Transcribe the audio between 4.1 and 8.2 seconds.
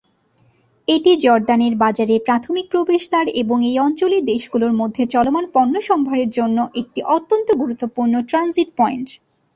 দেশগুলির মধ্যে চলমান পণ্যসম্ভার জন্য একটি অত্যন্ত গুরুত্বপূর্ণ